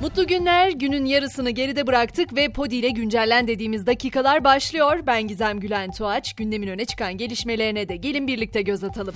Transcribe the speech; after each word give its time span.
Mutlu 0.00 0.26
günler, 0.26 0.70
günün 0.70 1.04
yarısını 1.04 1.50
geride 1.50 1.86
bıraktık 1.86 2.36
ve 2.36 2.48
Podi 2.48 2.76
ile 2.76 2.90
güncellen 2.90 3.48
dediğimiz 3.48 3.86
dakikalar 3.86 4.44
başlıyor. 4.44 5.00
Ben 5.06 5.28
Gizem 5.28 5.60
Gülen 5.60 5.90
Tuğaç, 5.90 6.34
gündemin 6.34 6.68
öne 6.68 6.84
çıkan 6.84 7.16
gelişmelerine 7.16 7.88
de 7.88 7.96
gelin 7.96 8.26
birlikte 8.26 8.62
göz 8.62 8.84
atalım. 8.84 9.14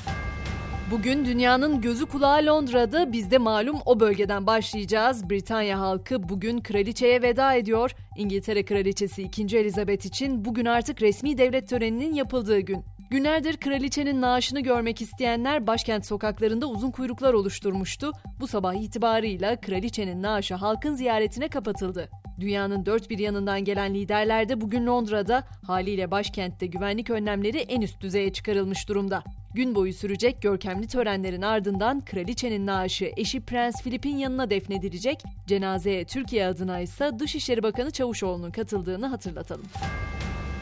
Bugün 0.91 1.25
dünyanın 1.25 1.81
gözü 1.81 2.07
kulağı 2.07 2.47
Londra'da 2.47 3.13
biz 3.13 3.31
de 3.31 3.39
malum 3.39 3.79
o 3.87 4.01
bölgeden 4.01 4.47
başlayacağız. 4.47 5.31
Britanya 5.31 5.81
halkı 5.81 6.29
bugün 6.29 6.61
kraliçeye 6.61 7.23
veda 7.23 7.55
ediyor. 7.55 7.91
İngiltere 8.17 8.65
kraliçesi 8.65 9.23
2. 9.23 9.59
Elizabeth 9.59 10.07
için 10.07 10.45
bugün 10.45 10.65
artık 10.65 11.03
resmi 11.03 11.39
devlet 11.39 11.69
töreninin 11.69 12.15
yapıldığı 12.15 12.61
gün. 12.61 12.85
Günlerdir 13.13 13.57
kraliçenin 13.57 14.21
naaşını 14.21 14.61
görmek 14.61 15.03
isteyenler 15.03 15.67
başkent 15.67 16.07
sokaklarında 16.07 16.67
uzun 16.67 16.91
kuyruklar 16.91 17.35
oluşturmuştu. 17.35 18.13
Bu 18.41 18.47
sabah 18.47 18.75
itibarıyla 18.75 19.61
kraliçenin 19.61 20.23
naaşı 20.23 20.55
halkın 20.55 20.95
ziyaretine 20.95 21.49
kapatıldı. 21.49 22.09
Dünyanın 22.41 22.87
dört 22.87 23.11
bir 23.11 23.19
yanından 23.19 23.65
gelen 23.65 23.95
liderler 23.95 24.49
de 24.49 24.61
bugün 24.61 24.87
Londra'da 24.87 25.45
haliyle 25.67 26.11
başkentte 26.11 26.67
güvenlik 26.67 27.11
önlemleri 27.11 27.59
en 27.59 27.81
üst 27.81 28.01
düzeye 28.01 28.33
çıkarılmış 28.33 28.89
durumda. 28.89 29.23
Gün 29.55 29.75
boyu 29.75 29.93
sürecek 29.93 30.43
görkemli 30.43 30.87
törenlerin 30.87 31.43
ardından 31.43 32.05
kraliçenin 32.05 32.67
naaşı 32.67 33.11
eşi 33.17 33.41
Prens 33.41 33.83
Philip'in 33.83 34.17
yanına 34.17 34.51
defnedilecek. 34.51 35.23
Cenazeye 35.47 36.05
Türkiye 36.05 36.47
adına 36.47 36.81
ise 36.81 37.11
Dışişleri 37.19 37.63
Bakanı 37.63 37.91
Çavuşoğlu'nun 37.91 38.51
katıldığını 38.51 39.07
hatırlatalım. 39.07 39.67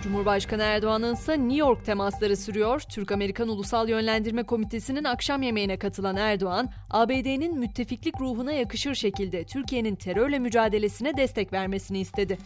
Cumhurbaşkanı 0.03 0.63
Erdoğan'ın 0.63 1.15
ise 1.15 1.39
New 1.39 1.57
York 1.57 1.85
temasları 1.85 2.37
sürüyor. 2.37 2.81
Türk-Amerikan 2.81 3.49
Ulusal 3.49 3.89
Yönlendirme 3.89 4.43
Komitesi'nin 4.43 5.05
akşam 5.05 5.43
yemeğine 5.43 5.79
katılan 5.79 6.17
Erdoğan, 6.17 6.71
ABD'nin 6.91 7.59
müttefiklik 7.59 8.21
ruhuna 8.21 8.53
yakışır 8.53 8.95
şekilde 8.95 9.45
Türkiye'nin 9.45 9.95
terörle 9.95 10.39
mücadelesine 10.39 11.17
destek 11.17 11.53
vermesini 11.53 12.01
istedi. 12.01 12.39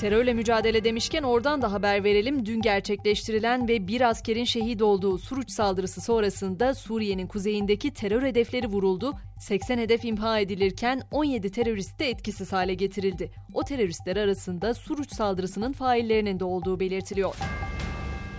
Terörle 0.00 0.34
mücadele 0.34 0.84
demişken 0.84 1.22
oradan 1.22 1.62
da 1.62 1.72
haber 1.72 2.04
verelim. 2.04 2.46
Dün 2.46 2.60
gerçekleştirilen 2.60 3.68
ve 3.68 3.88
bir 3.88 4.00
askerin 4.00 4.44
şehit 4.44 4.82
olduğu 4.82 5.18
Suruç 5.18 5.50
saldırısı 5.50 6.00
sonrasında 6.00 6.74
Suriye'nin 6.74 7.26
kuzeyindeki 7.26 7.90
terör 7.90 8.22
hedefleri 8.22 8.66
vuruldu. 8.66 9.12
80 9.40 9.78
hedef 9.78 10.04
imha 10.04 10.40
edilirken 10.40 11.02
17 11.10 11.50
terörist 11.50 11.98
de 11.98 12.10
etkisiz 12.10 12.52
hale 12.52 12.74
getirildi. 12.74 13.30
O 13.54 13.62
teröristler 13.62 14.16
arasında 14.16 14.74
Suruç 14.74 15.14
saldırısının 15.14 15.72
faillerinin 15.72 16.40
de 16.40 16.44
olduğu 16.44 16.80
belirtiliyor. 16.80 17.34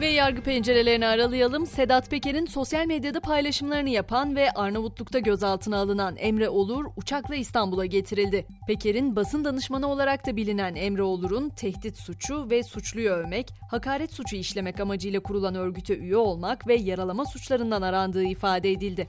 Ve 0.02 0.08
yargı 0.08 0.42
pencerelerini 0.42 1.08
aralayalım. 1.08 1.66
Sedat 1.66 2.10
Peker'in 2.10 2.46
sosyal 2.46 2.86
medyada 2.86 3.20
paylaşımlarını 3.20 3.90
yapan 3.90 4.36
ve 4.36 4.52
Arnavutluk'ta 4.52 5.20
gözaltına 5.20 5.78
alınan 5.78 6.16
Emre 6.18 6.50
Olur 6.50 6.86
uçakla 6.96 7.36
İstanbul'a 7.36 7.86
getirildi. 7.86 8.46
Peker'in 8.68 9.16
basın 9.16 9.46
danışmanı 9.46 9.88
olarak 9.88 10.28
da 10.28 10.36
bilinen 10.36 10.76
Emre 10.76 11.04
Olur'un 11.04 11.50
tehdit 11.50 11.98
suçu 11.98 12.50
ve 12.50 12.64
suçluyu 12.64 13.10
övmek, 13.10 13.54
hakaret 13.72 14.14
suçu 14.14 14.36
işlemek 14.36 14.80
amacıyla 14.80 15.20
kurulan 15.20 15.56
örgüte 15.56 15.98
üye 15.98 16.18
olmak 16.18 16.68
ve 16.68 16.76
yaralama 16.76 17.26
suçlarından 17.26 17.82
arandığı 17.82 18.24
ifade 18.24 18.72
edildi. 18.72 19.08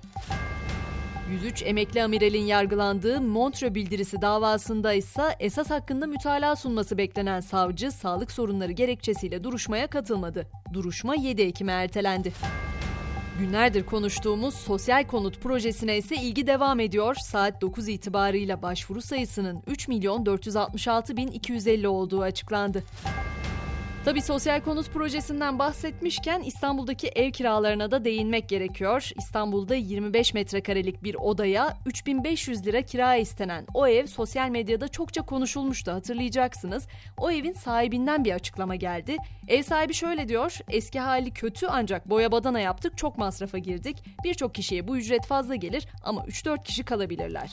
103 1.33 1.63
emekli 1.63 2.03
amiralin 2.03 2.45
yargılandığı 2.45 3.21
Montreux 3.21 3.75
bildirisi 3.75 4.23
davasında 4.23 4.93
ise 4.93 5.23
esas 5.41 5.71
hakkında 5.71 6.07
mütalaa 6.07 6.57
sunması 6.57 6.99
beklenen 6.99 7.41
savcı 7.41 7.91
sağlık 7.91 8.31
sorunları 8.31 8.73
gerekçesiyle 8.73 9.45
duruşmaya 9.45 9.87
katılmadı. 9.87 10.47
Duruşma 10.73 11.15
7 11.15 11.43
Ekim'e 11.43 11.73
ertelendi. 11.73 12.33
Günlerdir 13.39 13.87
konuştuğumuz 13.87 14.55
sosyal 14.55 15.05
konut 15.05 15.41
projesine 15.41 15.99
ise 15.99 16.17
ilgi 16.17 16.47
devam 16.47 16.81
ediyor. 16.81 17.15
Saat 17.15 17.61
9 17.61 17.89
itibarıyla 17.89 18.63
başvuru 18.63 19.03
sayısının 19.03 19.63
3 19.67 19.89
milyon 19.89 20.27
466 20.27 21.17
bin 21.17 21.29
250 21.29 21.89
olduğu 21.89 22.23
açıklandı. 22.23 22.83
Tabi 24.05 24.23
sosyal 24.23 24.61
konut 24.61 24.91
projesinden 24.91 25.59
bahsetmişken 25.59 26.41
İstanbul'daki 26.41 27.09
ev 27.09 27.31
kiralarına 27.31 27.91
da 27.91 28.05
değinmek 28.05 28.49
gerekiyor. 28.49 29.11
İstanbul'da 29.19 29.75
25 29.75 30.35
metrekarelik 30.35 31.03
bir 31.03 31.15
odaya 31.15 31.77
3500 31.87 32.67
lira 32.67 32.83
kira 32.83 33.17
istenen 33.17 33.67
o 33.75 33.87
ev 33.87 34.07
sosyal 34.07 34.49
medyada 34.49 34.89
çokça 34.89 35.23
konuşulmuştu 35.23 35.93
hatırlayacaksınız. 35.93 36.87
O 37.19 37.31
evin 37.31 37.53
sahibinden 37.53 38.25
bir 38.25 38.33
açıklama 38.33 38.75
geldi. 38.75 39.17
Ev 39.49 39.63
sahibi 39.63 39.95
şöyle 39.95 40.29
diyor, 40.29 40.59
eski 40.69 41.01
hali 41.01 41.31
kötü 41.31 41.67
ancak 41.67 42.11
boya 42.11 42.33
badana 42.33 42.61
yaptık 42.61 42.99
çok 42.99 43.19
masrafa 43.19 43.59
girdik. 43.59 44.05
Birçok 44.25 44.55
kişiye 44.55 44.89
bu 44.89 44.97
ücret 44.97 45.27
fazla 45.27 45.55
gelir 45.55 45.87
ama 46.03 46.25
3-4 46.25 46.65
kişi 46.65 46.85
kalabilirler. 46.85 47.51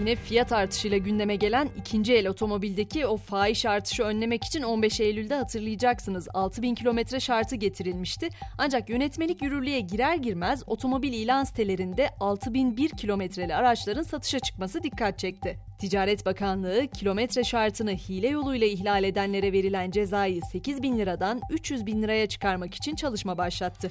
Yine 0.00 0.16
fiyat 0.16 0.52
artışıyla 0.52 0.98
gündeme 0.98 1.36
gelen 1.36 1.68
ikinci 1.78 2.14
el 2.14 2.28
otomobildeki 2.28 3.06
o 3.06 3.16
fahiş 3.16 3.66
artışı 3.66 4.02
önlemek 4.02 4.44
için 4.44 4.62
15 4.62 5.00
Eylül'de 5.00 5.34
hatırlayacaksınız 5.34 6.28
6000 6.34 6.74
kilometre 6.74 7.20
şartı 7.20 7.56
getirilmişti. 7.56 8.28
Ancak 8.58 8.90
yönetmelik 8.90 9.42
yürürlüğe 9.42 9.80
girer 9.80 10.14
girmez 10.14 10.62
otomobil 10.66 11.12
ilan 11.12 11.44
sitelerinde 11.44 12.08
6001 12.20 12.90
kilometreli 12.90 13.54
araçların 13.54 14.02
satışa 14.02 14.38
çıkması 14.38 14.82
dikkat 14.82 15.18
çekti. 15.18 15.58
Ticaret 15.78 16.26
Bakanlığı 16.26 16.86
kilometre 16.86 17.44
şartını 17.44 17.90
hile 17.90 18.28
yoluyla 18.28 18.66
ihlal 18.66 19.04
edenlere 19.04 19.52
verilen 19.52 19.90
cezayı 19.90 20.40
8 20.52 20.82
bin 20.82 20.98
liradan 20.98 21.40
300 21.50 21.86
bin 21.86 22.02
liraya 22.02 22.26
çıkarmak 22.26 22.74
için 22.74 22.94
çalışma 22.94 23.38
başlattı. 23.38 23.90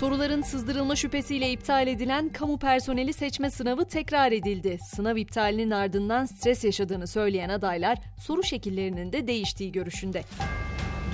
Soruların 0.00 0.42
sızdırılma 0.42 0.96
şüphesiyle 0.96 1.52
iptal 1.52 1.86
edilen 1.86 2.28
kamu 2.28 2.58
personeli 2.58 3.12
seçme 3.12 3.50
sınavı 3.50 3.84
tekrar 3.84 4.32
edildi. 4.32 4.78
Sınav 4.84 5.16
iptalinin 5.16 5.70
ardından 5.70 6.24
stres 6.24 6.64
yaşadığını 6.64 7.06
söyleyen 7.06 7.48
adaylar 7.48 7.98
soru 8.18 8.42
şekillerinin 8.42 9.12
de 9.12 9.26
değiştiği 9.26 9.72
görüşünde. 9.72 10.22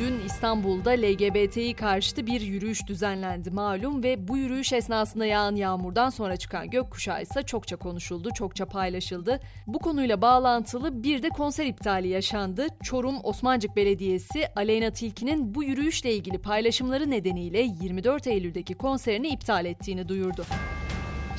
Dün 0.00 0.20
İstanbul'da 0.26 0.90
LGBT'yi 0.90 1.74
karşıtı 1.74 2.26
bir 2.26 2.40
yürüyüş 2.40 2.86
düzenlendi 2.86 3.50
malum 3.50 4.02
ve 4.02 4.28
bu 4.28 4.36
yürüyüş 4.36 4.72
esnasında 4.72 5.26
yağan 5.26 5.56
yağmurdan 5.56 6.10
sonra 6.10 6.36
çıkan 6.36 6.70
gökkuşağı 6.70 7.22
ise 7.22 7.42
çokça 7.42 7.76
konuşuldu, 7.76 8.30
çokça 8.34 8.66
paylaşıldı. 8.66 9.40
Bu 9.66 9.78
konuyla 9.78 10.22
bağlantılı 10.22 11.02
bir 11.02 11.22
de 11.22 11.28
konser 11.28 11.66
iptali 11.66 12.08
yaşandı. 12.08 12.66
Çorum 12.82 13.16
Osmancık 13.22 13.76
Belediyesi 13.76 14.48
Aleyna 14.56 14.90
Tilki'nin 14.90 15.54
bu 15.54 15.64
yürüyüşle 15.64 16.14
ilgili 16.14 16.38
paylaşımları 16.38 17.10
nedeniyle 17.10 17.60
24 17.60 18.26
Eylül'deki 18.26 18.74
konserini 18.74 19.28
iptal 19.28 19.64
ettiğini 19.66 20.08
duyurdu. 20.08 20.44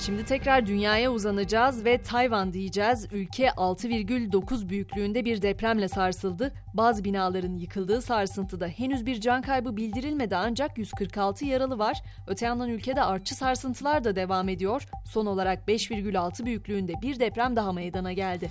Şimdi 0.06 0.26
tekrar 0.26 0.66
dünyaya 0.66 1.12
uzanacağız 1.12 1.86
ve 1.86 2.02
Tayvan 2.02 2.54
diyeceğiz. 2.54 3.08
Ülke 3.12 3.48
6,9 3.48 4.70
büyüklüğünde 4.70 5.26
bir 5.26 5.42
depremle 5.42 5.88
sarsıldı. 5.88 6.54
Bazı 6.74 7.04
binaların 7.04 7.56
yıkıldığı 7.56 8.02
sarsıntıda 8.02 8.68
henüz 8.68 9.06
bir 9.06 9.22
can 9.22 9.42
kaybı 9.42 9.78
bildirilmedi 9.78 10.36
ancak 10.36 10.78
146 10.78 11.46
yaralı 11.46 11.80
var. 11.80 12.02
Öte 12.28 12.46
yandan 12.46 12.70
ülkede 12.70 13.04
artçı 13.04 13.36
sarsıntılar 13.36 14.04
da 14.04 14.16
devam 14.16 14.50
ediyor. 14.50 14.88
Son 15.06 15.26
olarak 15.26 15.68
5,6 15.68 16.46
büyüklüğünde 16.46 16.94
bir 17.02 17.20
deprem 17.20 17.56
daha 17.56 17.74
meydana 17.74 18.14
geldi. 18.14 18.50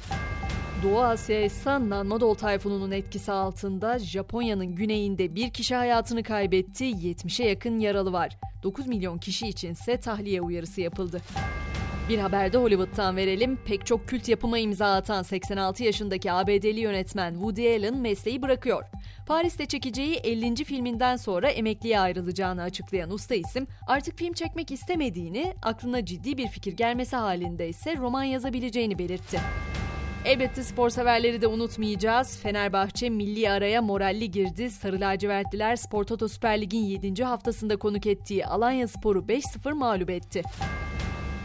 Doğu 0.82 1.00
Asya 1.00 1.44
ise 1.44 1.70
Nanmadol 1.70 2.34
tayfununun 2.34 2.90
etkisi 2.90 3.32
altında 3.32 3.98
Japonya'nın 3.98 4.74
güneyinde 4.74 5.34
bir 5.34 5.50
kişi 5.50 5.74
hayatını 5.74 6.22
kaybetti, 6.22 6.84
70'e 6.84 7.48
yakın 7.48 7.78
yaralı 7.78 8.12
var. 8.12 8.36
9 8.62 8.86
milyon 8.86 9.18
kişi 9.18 9.48
içinse 9.48 9.96
tahliye 9.96 10.40
uyarısı 10.40 10.80
yapıldı. 10.80 11.20
Bir 12.08 12.18
haberde 12.18 12.58
Hollywood'tan 12.58 13.16
verelim. 13.16 13.58
Pek 13.66 13.86
çok 13.86 14.08
kült 14.08 14.28
yapıma 14.28 14.58
imza 14.58 14.94
atan 14.94 15.22
86 15.22 15.84
yaşındaki 15.84 16.32
ABD'li 16.32 16.80
yönetmen 16.80 17.32
Woody 17.32 17.76
Allen 17.76 17.96
mesleği 17.96 18.42
bırakıyor. 18.42 18.84
Paris'te 19.26 19.66
çekeceği 19.66 20.14
50. 20.14 20.64
filminden 20.64 21.16
sonra 21.16 21.48
emekliye 21.48 22.00
ayrılacağını 22.00 22.62
açıklayan 22.62 23.10
usta 23.10 23.34
isim 23.34 23.66
artık 23.86 24.18
film 24.18 24.32
çekmek 24.32 24.70
istemediğini, 24.70 25.54
aklına 25.62 26.04
ciddi 26.04 26.38
bir 26.38 26.48
fikir 26.48 26.72
gelmesi 26.72 27.16
halinde 27.16 27.68
ise 27.68 27.96
roman 27.96 28.24
yazabileceğini 28.24 28.98
belirtti. 28.98 29.40
Elbette 30.26 30.62
spor 30.62 30.90
severleri 30.90 31.42
de 31.42 31.46
unutmayacağız. 31.46 32.38
Fenerbahçe 32.38 33.10
milli 33.10 33.50
araya 33.50 33.82
moralli 33.82 34.30
girdi. 34.30 34.70
Sarı 34.70 35.00
lacivertliler 35.00 35.76
Spor 35.76 36.04
Toto 36.04 36.28
Süper 36.28 36.60
Lig'in 36.60 36.84
7. 36.84 37.24
haftasında 37.24 37.76
konuk 37.76 38.06
ettiği 38.06 38.46
Alanya 38.46 38.88
Spor'u 38.88 39.18
5-0 39.18 39.74
mağlup 39.74 40.10
etti. 40.10 40.42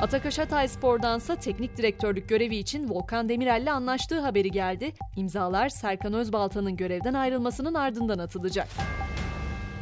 Atakaş 0.01 0.39
Hatay 0.39 0.67
Spor'dansa 0.67 1.35
teknik 1.35 1.77
direktörlük 1.77 2.29
görevi 2.29 2.55
için 2.55 2.89
Volkan 2.89 3.29
Demirel'le 3.29 3.71
anlaştığı 3.71 4.19
haberi 4.19 4.51
geldi. 4.51 4.93
İmzalar 5.15 5.69
Serkan 5.69 6.13
Özbalta'nın 6.13 6.75
görevden 6.75 7.13
ayrılmasının 7.13 7.73
ardından 7.73 8.19
atılacak. 8.19 8.67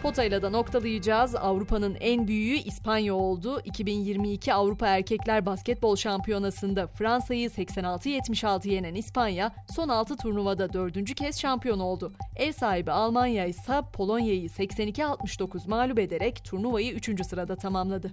Potayla 0.03 0.41
da 0.41 0.49
noktalayacağız. 0.49 1.35
Avrupa'nın 1.35 1.97
en 1.99 2.27
büyüğü 2.27 2.55
İspanya 2.55 3.15
oldu. 3.15 3.61
2022 3.65 4.53
Avrupa 4.53 4.87
Erkekler 4.87 5.45
Basketbol 5.45 5.95
Şampiyonası'nda 5.95 6.87
Fransa'yı 6.87 7.49
86-76 7.49 8.69
yenen 8.69 8.95
İspanya 8.95 9.51
son 9.75 9.89
6 9.89 10.17
turnuvada 10.17 10.73
4. 10.73 11.15
kez 11.15 11.39
şampiyon 11.39 11.79
oldu. 11.79 12.13
Ev 12.35 12.51
sahibi 12.51 12.91
Almanya 12.91 13.45
ise 13.45 13.81
Polonya'yı 13.93 14.49
82-69 14.49 15.69
mağlup 15.69 15.99
ederek 15.99 16.43
turnuvayı 16.45 16.93
3. 16.93 17.25
sırada 17.25 17.55
tamamladı. 17.55 18.11